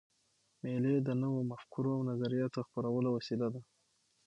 [0.61, 3.61] مېلې د نوو مفکورو او نظریاتو خپرولو وسیله ده.